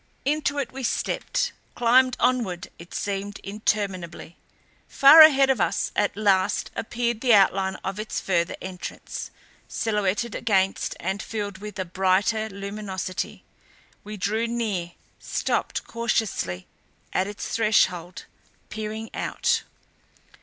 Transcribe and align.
Into 0.25 0.57
it 0.57 0.71
we 0.71 0.81
stepped; 0.81 1.51
climbed 1.75 2.17
onward 2.19 2.69
it 2.79 2.91
seemed 2.91 3.37
interminably. 3.43 4.35
Far 4.87 5.21
ahead 5.21 5.51
of 5.51 5.61
us 5.61 5.91
at 5.95 6.17
last 6.17 6.71
appeared 6.75 7.21
the 7.21 7.35
outline 7.35 7.75
of 7.83 7.99
its 7.99 8.19
further 8.19 8.55
entrance, 8.63 9.29
silhouetted 9.67 10.33
against 10.33 10.95
and 10.99 11.21
filled 11.21 11.59
with 11.59 11.77
a 11.77 11.85
brighter 11.85 12.49
luminosity. 12.49 13.43
We 14.03 14.17
drew 14.17 14.47
near; 14.47 14.93
stopped 15.19 15.83
cautiously 15.85 16.65
at 17.13 17.27
its 17.27 17.49
threshold, 17.55 18.25
peering 18.71 19.11
out. 19.13 19.61